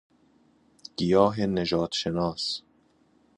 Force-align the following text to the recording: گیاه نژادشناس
گیاه 0.97 1.41
نژادشناس 1.45 2.61